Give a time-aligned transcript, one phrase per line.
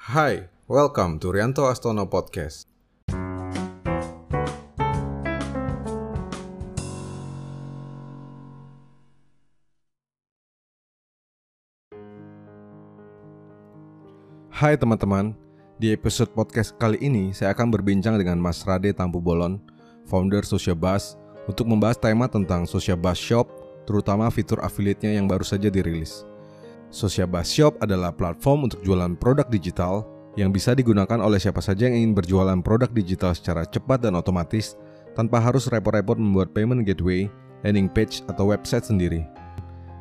[0.00, 2.64] Hai, welcome to Rianto Astono Podcast.
[14.48, 15.36] Hai teman-teman,
[15.76, 19.60] di episode podcast kali ini saya akan berbincang dengan Mas Rade Tampu Bolon,
[20.08, 20.40] founder
[20.80, 22.64] Bus, untuk membahas tema tentang
[22.96, 23.44] Bus Shop,
[23.84, 26.24] terutama fitur affiliate-nya yang baru saja dirilis.
[26.90, 30.02] Bus Shop adalah platform untuk jualan produk digital
[30.34, 34.74] yang bisa digunakan oleh siapa saja yang ingin berjualan produk digital secara cepat dan otomatis
[35.14, 37.30] tanpa harus repot-repot membuat payment gateway,
[37.62, 39.22] landing page, atau website sendiri.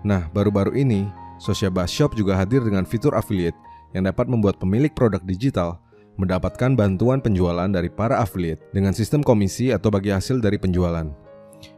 [0.01, 1.05] Nah, baru-baru ini,
[1.37, 3.57] Bus Shop juga hadir dengan fitur affiliate
[3.93, 5.77] yang dapat membuat pemilik produk digital
[6.19, 11.07] mendapatkan bantuan penjualan dari para affiliate dengan sistem komisi atau bagi hasil dari penjualan.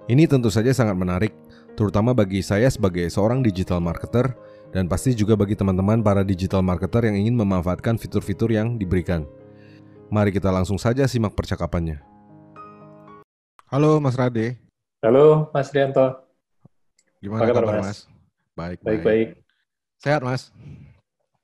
[0.10, 1.34] Ini tentu saja sangat menarik,
[1.78, 4.34] terutama bagi saya sebagai seorang digital marketer
[4.72, 9.28] dan pasti juga bagi teman-teman para digital marketer yang ingin memanfaatkan fitur-fitur yang diberikan.
[10.08, 12.00] Mari kita langsung saja simak percakapannya.
[13.68, 14.60] Halo Mas Rade.
[15.04, 16.24] Halo Mas Rianto.
[17.20, 17.80] Gimana kabar Mas?
[17.80, 18.00] mas?
[18.56, 19.30] Baik, baik, baik.
[20.00, 20.52] Sehat Mas?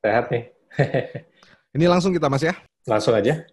[0.04, 0.44] Sehat nih.
[1.76, 2.56] ini langsung kita Mas ya?
[2.84, 3.44] Langsung aja.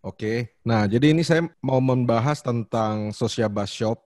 [0.00, 0.56] Oke.
[0.64, 3.12] Nah, jadi ini saya mau membahas tentang
[3.52, 3.98] Bus Shop,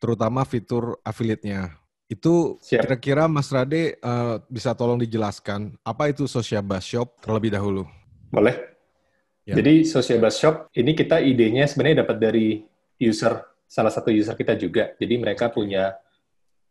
[0.00, 1.85] terutama fitur affiliate-nya.
[2.06, 7.82] Itu kira-kira Mas Rade uh, bisa tolong dijelaskan apa itu Social Bus Shop terlebih dahulu?
[8.30, 8.54] Boleh.
[9.42, 9.58] Ya.
[9.58, 12.62] Jadi Social Bus Shop ini kita idenya sebenarnya dapat dari
[13.02, 14.94] user salah satu user kita juga.
[14.94, 15.98] Jadi mereka punya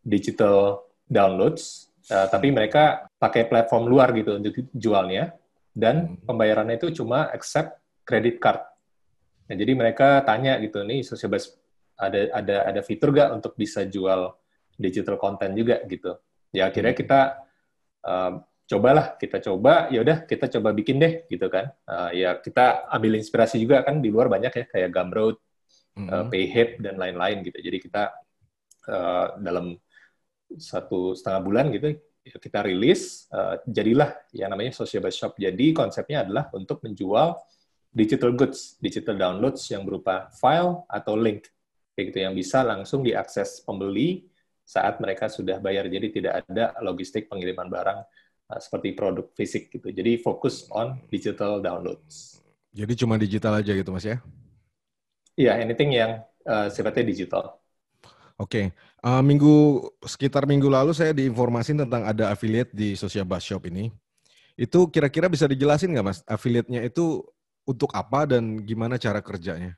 [0.00, 5.36] digital downloads, uh, tapi mereka pakai platform luar gitu untuk jualnya
[5.76, 6.24] dan hmm.
[6.24, 7.76] pembayarannya itu cuma accept
[8.08, 8.64] credit card.
[9.46, 11.52] Nah, jadi mereka tanya gitu nih Sociabas
[11.96, 14.32] ada ada ada fitur gak untuk bisa jual
[14.76, 16.16] digital content juga gitu.
[16.52, 17.00] Ya akhirnya hmm.
[17.00, 17.20] kita
[18.06, 18.32] uh,
[18.66, 21.72] cobalah kita coba ya udah kita coba bikin deh gitu kan.
[21.88, 25.36] Uh, ya kita ambil inspirasi juga kan di luar banyak ya kayak Gumroad,
[25.98, 26.08] hmm.
[26.08, 27.58] uh, Payhip dan lain-lain gitu.
[27.58, 28.14] Jadi kita
[28.88, 29.74] uh, dalam
[30.46, 35.38] satu setengah bulan gitu Ya, kita rilis, uh, jadilah yang namanya social shop.
[35.38, 37.38] Jadi konsepnya adalah untuk menjual
[37.94, 41.46] digital goods, digital downloads yang berupa file atau link,
[41.94, 44.26] kayak gitu yang bisa langsung diakses pembeli
[44.66, 45.86] saat mereka sudah bayar.
[45.86, 48.02] Jadi tidak ada logistik pengiriman barang
[48.50, 49.94] uh, seperti produk fisik gitu.
[49.94, 52.42] Jadi fokus on digital downloads.
[52.74, 54.18] Jadi cuma digital aja gitu mas ya?
[55.38, 57.56] Iya, anything yang uh, sifatnya digital.
[58.36, 59.00] Oke, okay.
[59.00, 63.88] uh, minggu sekitar minggu lalu saya diinformasikan tentang ada affiliate di Social Bus Shop ini.
[64.60, 67.24] Itu kira-kira bisa dijelasin nggak mas, affiliate-nya itu
[67.64, 69.72] untuk apa dan gimana cara kerjanya?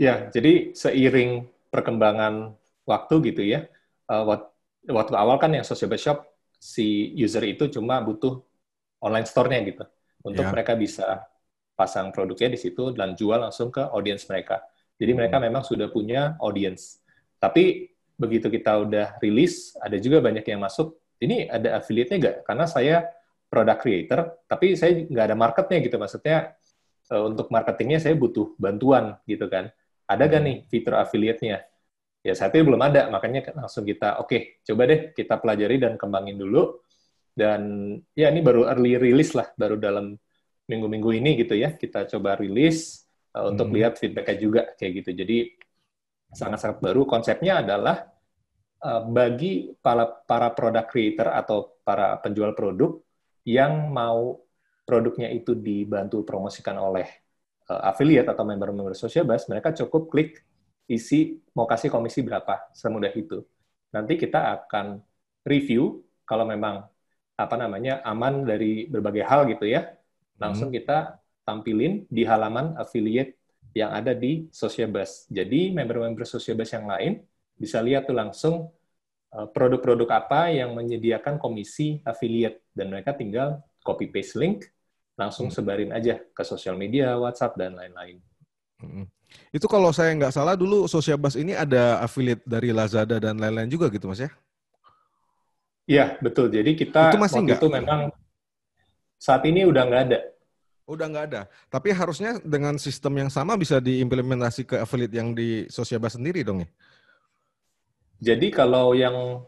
[0.00, 2.56] Ya, jadi seiring perkembangan
[2.86, 3.66] waktu gitu ya,
[4.08, 4.24] uh,
[4.88, 6.24] waktu awal kan yang Social Shop
[6.60, 8.40] si user itu cuma butuh
[9.00, 9.84] online store-nya gitu,
[10.24, 10.52] untuk ya.
[10.52, 11.24] mereka bisa
[11.72, 14.60] pasang produknya di situ dan jual langsung ke audience mereka.
[15.00, 15.44] Jadi mereka hmm.
[15.48, 17.00] memang sudah punya audience.
[17.40, 17.88] Tapi
[18.20, 20.92] begitu kita udah rilis, ada juga banyak yang masuk,
[21.24, 22.36] ini ada affiliate-nya nggak?
[22.44, 23.08] Karena saya
[23.48, 25.96] product creator, tapi saya nggak ada marketnya gitu.
[25.96, 26.52] Maksudnya
[27.08, 29.72] eh, untuk marketingnya saya butuh bantuan gitu kan.
[30.04, 31.64] Ada nggak nih fitur affiliate-nya?
[32.20, 35.96] Ya saat ini belum ada, makanya langsung kita, oke, okay, coba deh kita pelajari dan
[35.96, 36.84] kembangin dulu.
[37.32, 40.12] Dan ya ini baru early release lah, baru dalam
[40.68, 43.76] minggu-minggu ini gitu ya, kita coba rilis uh, untuk hmm.
[43.80, 45.10] lihat feedbacknya juga kayak gitu.
[45.24, 45.36] Jadi
[46.28, 47.08] sangat-sangat baru.
[47.08, 48.04] Konsepnya adalah
[48.84, 53.00] uh, bagi para para product creator atau para penjual produk
[53.48, 54.36] yang mau
[54.84, 57.08] produknya itu dibantu promosikan oleh
[57.70, 60.42] uh, affiliate atau member-member social bus, mereka cukup klik
[60.90, 63.46] isi mau kasih komisi berapa semudah itu.
[63.94, 64.98] Nanti kita akan
[65.46, 66.86] review kalau memang
[67.38, 69.94] apa namanya aman dari berbagai hal gitu ya.
[70.42, 70.76] Langsung hmm.
[70.82, 70.98] kita
[71.46, 73.38] tampilin di halaman affiliate
[73.72, 75.30] yang ada di Sociabus.
[75.30, 77.22] Jadi member-member Sociabus yang lain
[77.54, 78.68] bisa lihat tuh langsung
[79.30, 84.66] eh, produk-produk apa yang menyediakan komisi affiliate dan mereka tinggal copy paste link
[85.20, 85.54] langsung hmm.
[85.54, 88.29] sebarin aja ke sosial media, WhatsApp dan lain-lain.
[89.54, 93.86] Itu kalau saya nggak salah dulu Sociabus ini ada affiliate dari Lazada dan lain-lain juga
[93.92, 94.30] gitu mas ya?
[95.86, 96.50] Iya betul.
[96.50, 98.00] Jadi kita itu masih waktu itu memang
[99.20, 100.20] saat ini udah nggak ada
[100.90, 101.42] Udah nggak ada.
[101.70, 106.66] Tapi harusnya dengan sistem yang sama bisa diimplementasi ke affiliate yang di Sosiaba sendiri dong
[106.66, 106.68] ya?
[108.20, 109.46] Jadi kalau yang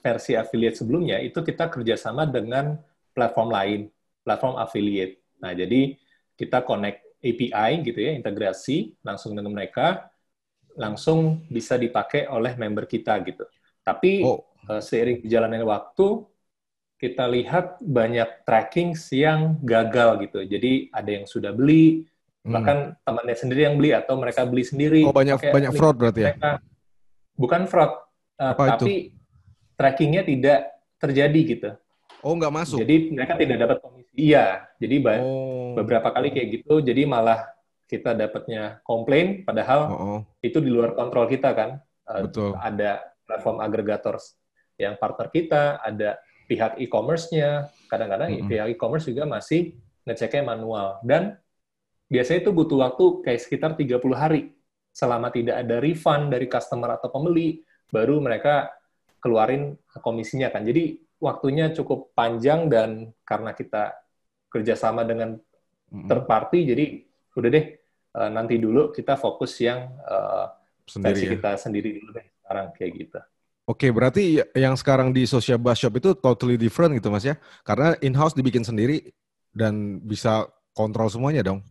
[0.00, 2.80] versi affiliate sebelumnya itu kita kerjasama dengan
[3.12, 3.80] platform lain,
[4.24, 5.20] platform affiliate.
[5.44, 6.00] Nah jadi
[6.40, 10.08] kita connect API gitu ya, integrasi langsung dengan mereka,
[10.74, 13.44] langsung bisa dipakai oleh member kita gitu.
[13.84, 14.50] Tapi oh.
[14.68, 16.20] Eh, seiring jalannya waktu,
[17.00, 20.44] kita lihat banyak tracking yang gagal gitu.
[20.44, 22.04] Jadi ada yang sudah beli,
[22.44, 22.52] hmm.
[22.52, 25.02] bahkan temannya sendiri yang beli atau mereka beli sendiri.
[25.08, 26.60] Oh banyak banyak fraud berarti ya?
[27.40, 28.04] Bukan fraud,
[28.36, 29.16] uh, tapi itu?
[29.80, 30.60] trackingnya tidak
[31.00, 31.70] terjadi gitu.
[32.20, 32.84] Oh nggak masuk?
[32.84, 33.99] Jadi mereka tidak dapat komisi.
[34.20, 35.72] Iya, jadi oh.
[35.80, 36.84] beberapa kali kayak gitu.
[36.84, 37.48] Jadi malah
[37.88, 40.20] kita dapatnya komplain, padahal oh, oh.
[40.44, 41.80] itu di luar kontrol kita kan.
[42.04, 42.52] Uh, Betul.
[42.60, 44.20] Ada platform agregator
[44.76, 48.50] yang partner kita, ada pihak e-commerce-nya, kadang-kadang mm -hmm.
[48.50, 49.74] pihak e-commerce juga masih
[50.04, 50.98] ngeceknya manual.
[51.06, 51.38] Dan
[52.10, 54.52] biasanya itu butuh waktu kayak sekitar 30 hari.
[54.90, 57.62] Selama tidak ada refund dari customer atau pembeli,
[57.94, 58.74] baru mereka
[59.22, 60.66] keluarin komisinya kan.
[60.66, 63.94] Jadi waktunya cukup panjang dan karena kita
[64.50, 65.38] kerjasama dengan
[65.90, 66.84] third party, jadi
[67.38, 67.66] udah deh
[68.18, 70.50] eh, nanti dulu kita fokus yang uh,
[70.86, 71.30] sendiri ya?
[71.38, 73.20] kita sendiri dulu deh sekarang kayak gitu.
[73.70, 77.38] Oke, berarti yang sekarang di Social Bus Shop itu totally different gitu Mas ya?
[77.62, 79.06] Karena in-house dibikin sendiri
[79.54, 81.62] dan bisa kontrol semuanya dong.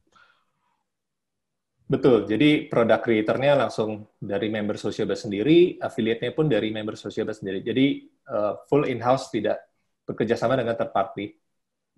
[1.90, 7.26] Betul, jadi produk creator-nya langsung dari member Social Bus sendiri, affiliate-nya pun dari member Social
[7.28, 7.66] Bus sendiri.
[7.66, 9.60] Jadi uh, full in-house tidak
[10.06, 11.34] bekerja sama dengan third party.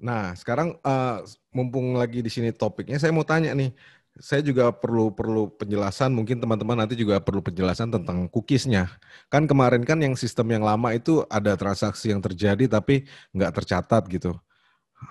[0.01, 1.21] Nah, sekarang uh,
[1.53, 3.69] mumpung lagi di sini topiknya, saya mau tanya nih,
[4.17, 8.89] saya juga perlu perlu penjelasan mungkin teman-teman nanti juga perlu penjelasan tentang cookiesnya.
[9.31, 14.03] Kan kemarin kan yang sistem yang lama itu ada transaksi yang terjadi tapi nggak tercatat
[14.11, 14.35] gitu.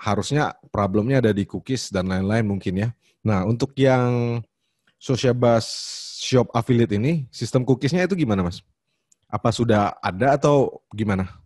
[0.03, 2.89] Harusnya problemnya ada di cookies dan lain-lain mungkin ya.
[3.25, 4.39] Nah untuk yang
[5.01, 5.65] social bus
[6.21, 8.61] shop affiliate ini sistem cookiesnya itu gimana mas?
[9.31, 11.41] Apa sudah ada atau gimana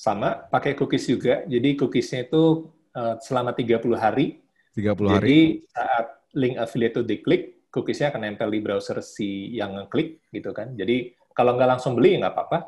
[0.00, 4.40] sama pakai cookies juga jadi cookiesnya itu uh, selama 30 hari
[4.72, 5.38] 30 hari jadi
[5.68, 10.74] saat link affiliate itu diklik, cookiesnya akan nempel di browser si yang ngeklik gitu kan.
[10.78, 12.58] Jadi kalau nggak langsung beli nggak apa-apa.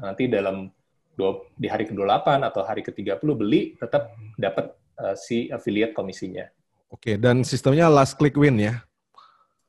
[0.00, 0.70] Nanti dalam
[1.18, 4.72] dua, di hari ke-28 atau hari ke-30 beli tetap dapat
[5.02, 6.46] uh, si affiliate komisinya.
[6.90, 8.82] Oke, dan sistemnya last click win ya?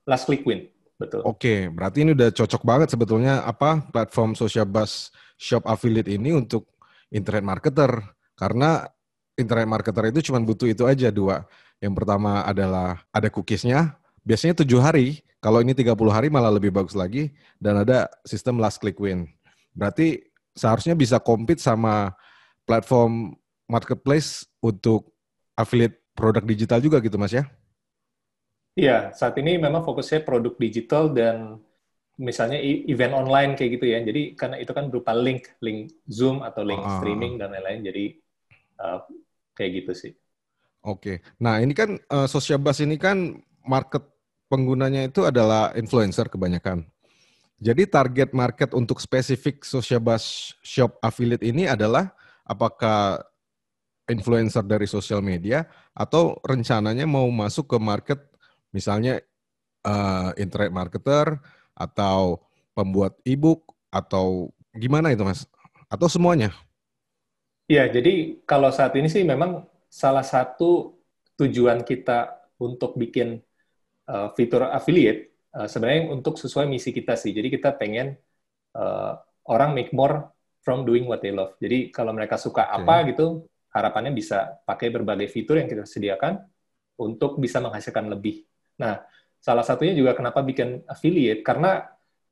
[0.05, 1.21] Last click win, betul.
[1.25, 6.70] Oke, berarti ini udah cocok banget sebetulnya apa platform social bus shop affiliate ini untuk
[7.11, 7.91] internet marketer
[8.33, 8.87] karena
[9.35, 11.45] internet marketer itu cuma butuh itu aja dua
[11.81, 15.25] yang pertama adalah ada cookiesnya, biasanya tujuh hari.
[15.41, 17.33] Kalau ini 30 hari malah lebih bagus lagi.
[17.57, 19.25] Dan ada sistem last click win.
[19.73, 20.21] Berarti
[20.53, 22.13] seharusnya bisa compete sama
[22.69, 23.33] platform
[23.65, 25.09] marketplace untuk
[25.57, 27.49] affiliate produk digital juga gitu Mas ya?
[28.77, 31.57] Iya, saat ini memang fokusnya produk digital dan
[32.21, 33.99] misalnya event online kayak gitu ya.
[34.05, 37.01] Jadi karena itu kan berupa link, link Zoom atau link uh.
[37.01, 37.81] streaming dan lain-lain.
[37.81, 38.05] Jadi
[38.77, 39.01] uh,
[39.57, 40.13] kayak gitu sih.
[40.85, 41.25] Oke.
[41.41, 44.05] Nah, ini kan uh, social bus ini kan market
[44.49, 46.85] penggunanya itu adalah influencer kebanyakan.
[47.61, 52.09] Jadi target market untuk spesifik social bus shop affiliate ini adalah
[52.41, 53.21] apakah
[54.09, 58.19] influencer dari sosial media atau rencananya mau masuk ke market
[58.73, 59.21] misalnya
[59.85, 61.37] uh, internet marketer
[61.81, 62.37] atau
[62.77, 65.49] pembuat e-book atau gimana itu Mas?
[65.89, 66.53] Atau semuanya?
[67.65, 70.99] Ya, jadi kalau saat ini sih memang salah satu
[71.39, 73.41] tujuan kita untuk bikin
[74.07, 77.33] uh, fitur affiliate uh, sebenarnya untuk sesuai misi kita sih.
[77.33, 78.15] Jadi kita pengen
[78.77, 79.17] uh,
[79.49, 80.31] orang make more
[80.61, 81.57] from doing what they love.
[81.57, 82.85] Jadi kalau mereka suka okay.
[82.85, 83.25] apa gitu,
[83.73, 86.43] harapannya bisa pakai berbagai fitur yang kita sediakan
[87.01, 88.45] untuk bisa menghasilkan lebih.
[88.77, 89.01] Nah,
[89.41, 91.81] salah satunya juga kenapa bikin affiliate karena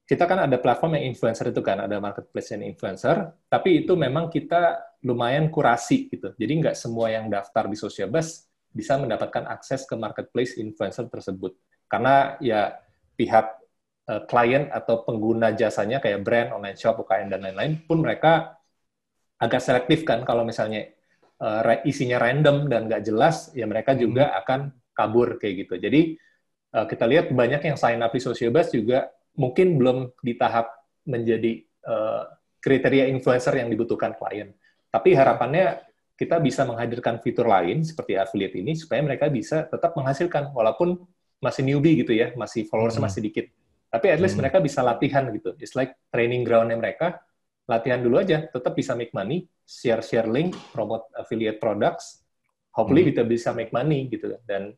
[0.09, 4.25] kita kan ada platform yang influencer itu kan, ada marketplace yang influencer, tapi itu memang
[4.33, 6.33] kita lumayan kurasi gitu.
[6.33, 11.53] Jadi nggak semua yang daftar di Social Bus bisa mendapatkan akses ke marketplace influencer tersebut.
[11.85, 12.73] Karena ya
[13.13, 13.45] pihak
[14.09, 18.57] uh, klien atau pengguna jasanya kayak brand, online shop, UKM, dan lain-lain pun mereka
[19.37, 20.89] agak selektif kan kalau misalnya
[21.37, 24.39] uh, isinya random dan nggak jelas, ya mereka juga hmm.
[24.41, 24.59] akan
[24.97, 25.77] kabur kayak gitu.
[25.77, 26.17] Jadi
[26.73, 30.69] uh, kita lihat banyak yang sign up di Social Bus juga mungkin belum di tahap
[31.07, 32.23] menjadi uh,
[32.59, 34.51] kriteria influencer yang dibutuhkan klien.
[34.89, 35.79] Tapi harapannya
[36.19, 40.99] kita bisa menghadirkan fitur lain seperti affiliate ini supaya mereka bisa tetap menghasilkan walaupun
[41.39, 43.07] masih newbie gitu ya, masih followers hmm.
[43.07, 43.45] masih dikit.
[43.87, 44.43] Tapi at least hmm.
[44.43, 45.55] mereka bisa latihan gitu.
[45.57, 47.23] It's like training groundnya mereka.
[47.69, 52.25] Latihan dulu aja, tetap bisa make money, share-share link, promote affiliate products.
[52.75, 53.15] Hopefully hmm.
[53.15, 54.35] kita bisa make money gitu.
[54.43, 54.75] Dan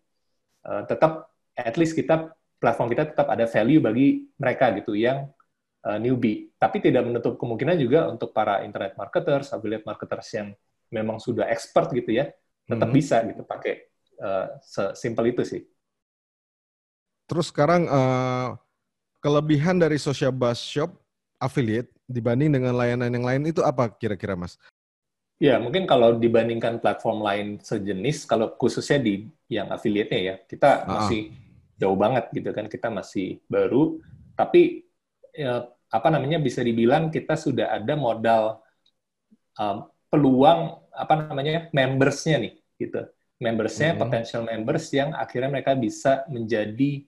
[0.62, 2.32] uh, tetap at least kita
[2.62, 5.28] platform kita tetap ada value bagi mereka gitu yang
[5.86, 6.54] uh, newbie.
[6.62, 10.54] Tapi tidak menutup kemungkinan juga untuk para internet marketers, affiliate marketers yang
[10.94, 12.30] memang sudah expert gitu ya,
[12.70, 12.98] tetap hmm.
[12.98, 13.90] bisa gitu pakai
[14.22, 15.62] uh, sesimpel itu sih.
[17.26, 18.60] Terus sekarang uh,
[19.24, 20.92] kelebihan dari social bus shop
[21.40, 24.60] affiliate dibanding dengan layanan yang lain itu apa kira-kira Mas?
[25.42, 30.90] Ya, mungkin kalau dibandingkan platform lain sejenis, kalau khususnya di yang affiliate-nya ya, kita uh
[31.02, 31.34] masih
[31.82, 33.98] jauh banget gitu kan, kita masih baru,
[34.38, 34.86] tapi
[35.34, 38.62] ya, apa namanya bisa dibilang kita sudah ada modal
[39.58, 43.02] um, peluang apa namanya members-nya nih gitu,
[43.42, 44.04] members-nya, mm-hmm.
[44.06, 47.02] potential members yang akhirnya mereka bisa menjadi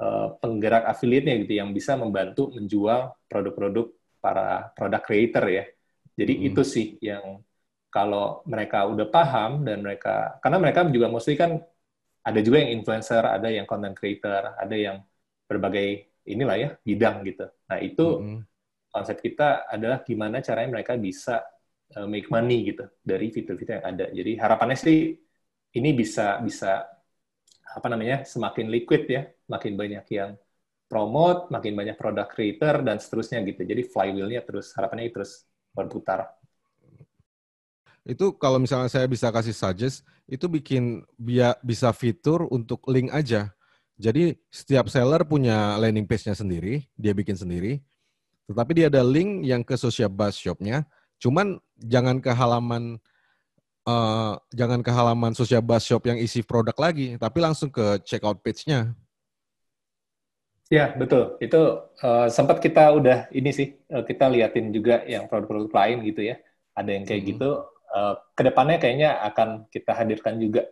[0.00, 3.92] uh, penggerak affiliate-nya gitu, yang bisa membantu menjual produk-produk
[4.24, 5.64] para product creator ya.
[6.18, 6.48] Jadi hmm.
[6.50, 7.44] itu sih yang
[7.88, 11.56] kalau mereka udah paham dan mereka karena mereka juga mesti kan
[12.28, 15.00] ada juga yang influencer, ada yang content creator, ada yang
[15.48, 17.48] berbagai inilah ya bidang gitu.
[17.72, 18.40] Nah itu mm-hmm.
[18.92, 21.40] konsep kita adalah gimana caranya mereka bisa
[21.96, 24.06] uh, make money gitu dari fitur-fitur yang ada.
[24.12, 25.16] Jadi harapannya sih
[25.72, 26.84] ini bisa bisa
[27.68, 30.36] apa namanya semakin liquid ya, makin banyak yang
[30.88, 33.64] promote, makin banyak produk creator dan seterusnya gitu.
[33.64, 36.37] Jadi flywheel-nya terus harapannya terus berputar.
[38.08, 43.52] Itu kalau misalnya saya bisa kasih suggest, itu bikin biar bisa fitur untuk link aja.
[44.00, 47.84] Jadi setiap seller punya landing page-nya sendiri, dia bikin sendiri.
[48.48, 50.88] Tetapi dia ada link yang ke social bus shop-nya.
[51.20, 52.96] Cuman jangan ke halaman
[53.84, 58.40] uh, jangan ke halaman social bus shop yang isi produk lagi, tapi langsung ke checkout
[58.40, 58.96] page-nya.
[60.72, 61.36] Ya betul.
[61.44, 66.24] Itu uh, sempat kita udah ini sih uh, kita liatin juga yang produk-produk lain gitu
[66.24, 66.40] ya.
[66.72, 67.30] Ada yang kayak hmm.
[67.36, 67.50] gitu
[67.92, 70.68] uh, ke depannya kayaknya akan kita hadirkan juga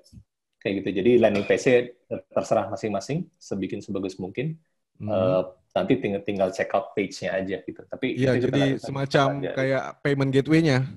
[0.61, 0.89] kayak gitu.
[1.03, 1.95] Jadi landing page
[2.33, 4.59] terserah masing-masing, sebikin sebagus mungkin.
[4.97, 5.13] Hmm.
[5.13, 5.43] Uh,
[5.77, 7.81] nanti tinggal tinggal check out page-nya aja gitu.
[7.85, 9.53] Tapi iya, jadi semacam aja.
[9.53, 10.89] kayak payment gateway-nya.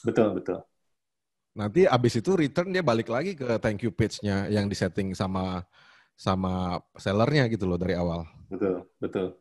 [0.00, 0.64] Betul betul.
[1.52, 5.66] Nanti abis itu return dia balik lagi ke thank you page-nya yang disetting sama
[6.18, 8.24] sama sellernya gitu loh dari awal.
[8.48, 9.36] Betul betul.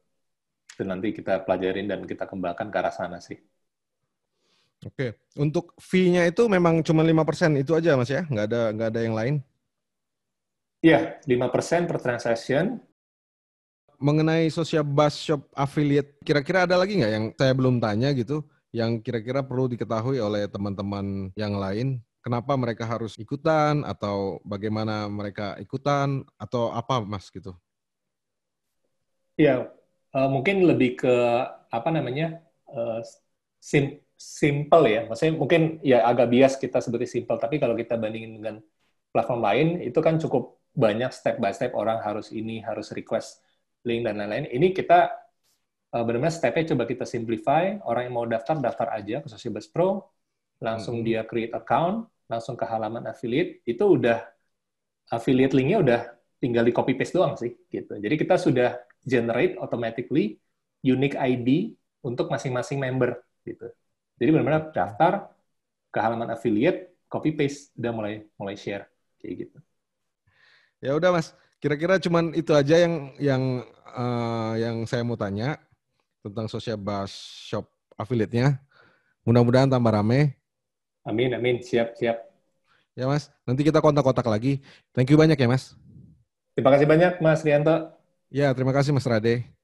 [0.67, 3.39] Itu nanti kita pelajarin dan kita kembangkan ke arah sana sih.
[4.85, 8.89] Oke, untuk fee-nya itu memang cuma lima persen itu aja mas ya, nggak ada nggak
[8.93, 9.35] ada yang lain?
[10.85, 12.77] Iya, lima persen per transaction.
[13.97, 19.01] Mengenai social bus shop affiliate, kira-kira ada lagi nggak yang saya belum tanya gitu, yang
[19.01, 21.97] kira-kira perlu diketahui oleh teman-teman yang lain?
[22.21, 27.57] Kenapa mereka harus ikutan atau bagaimana mereka ikutan atau apa mas gitu?
[29.33, 29.73] Iya,
[30.13, 31.15] uh, mungkin lebih ke
[31.73, 33.01] apa namanya uh,
[33.57, 35.01] sim simple ya.
[35.05, 38.55] Maksudnya mungkin ya agak bias kita seperti simple, tapi kalau kita bandingin dengan
[39.13, 43.45] platform lain, itu kan cukup banyak step by step orang harus ini, harus request
[43.85, 44.49] link dan lain-lain.
[44.49, 45.13] Ini kita
[45.93, 47.77] uh, benar-benar stepnya coba kita simplify.
[47.85, 50.09] Orang yang mau daftar, daftar aja ke Socialbus Pro,
[50.59, 51.05] langsung hmm.
[51.05, 54.19] dia create account, langsung ke halaman affiliate, itu udah
[55.13, 56.01] affiliate linknya udah
[56.37, 57.97] tinggal di copy paste doang sih gitu.
[57.97, 60.37] Jadi kita sudah generate automatically
[60.83, 61.73] unique ID
[62.05, 63.71] untuk masing-masing member gitu.
[64.17, 65.13] Jadi benar-benar daftar
[65.93, 68.89] ke halaman affiliate, copy paste, udah mulai mulai share
[69.21, 69.57] kayak gitu.
[70.81, 73.43] Ya udah Mas, kira-kira cuman itu aja yang yang
[73.93, 75.57] uh, yang saya mau tanya
[76.21, 77.13] tentang social bus
[77.49, 77.65] shop
[77.97, 78.61] affiliate-nya.
[79.25, 80.37] Mudah-mudahan tambah rame.
[81.07, 81.63] Amin, amin.
[81.63, 82.17] Siap, siap.
[82.97, 84.61] Ya Mas, nanti kita kontak-kontak lagi.
[84.93, 85.77] Thank you banyak ya Mas.
[86.57, 87.93] Terima kasih banyak Mas Rianto.
[88.33, 89.56] Ya, terima kasih Mas Rade.